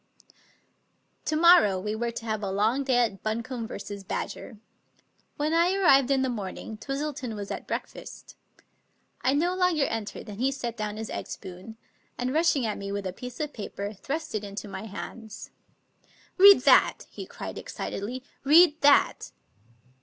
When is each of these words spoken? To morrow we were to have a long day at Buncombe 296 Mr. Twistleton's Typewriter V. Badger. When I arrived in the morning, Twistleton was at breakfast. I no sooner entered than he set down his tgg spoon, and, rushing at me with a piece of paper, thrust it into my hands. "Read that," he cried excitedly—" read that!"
To 1.25 1.35
morrow 1.35 1.79
we 1.79 1.93
were 1.93 2.09
to 2.09 2.25
have 2.25 2.41
a 2.41 2.49
long 2.49 2.83
day 2.83 2.97
at 3.05 3.21
Buncombe 3.21 3.67
296 3.67 3.69
Mr. 3.69 4.07
Twistleton's 4.07 4.07
Typewriter 4.09 4.49
V. 4.49 4.53
Badger. 4.55 4.59
When 5.37 5.53
I 5.53 5.75
arrived 5.75 6.09
in 6.09 6.21
the 6.23 6.29
morning, 6.29 6.77
Twistleton 6.79 7.35
was 7.35 7.51
at 7.51 7.67
breakfast. 7.67 8.35
I 9.21 9.33
no 9.35 9.55
sooner 9.59 9.83
entered 9.83 10.25
than 10.25 10.39
he 10.39 10.51
set 10.51 10.75
down 10.75 10.97
his 10.97 11.09
tgg 11.11 11.27
spoon, 11.27 11.77
and, 12.17 12.33
rushing 12.33 12.65
at 12.65 12.79
me 12.79 12.91
with 12.91 13.05
a 13.05 13.13
piece 13.13 13.39
of 13.39 13.53
paper, 13.53 13.93
thrust 13.93 14.33
it 14.33 14.43
into 14.43 14.67
my 14.67 14.85
hands. 14.87 15.51
"Read 16.39 16.61
that," 16.61 17.05
he 17.11 17.27
cried 17.27 17.59
excitedly—" 17.59 18.23
read 18.43 18.81
that!" 18.81 19.29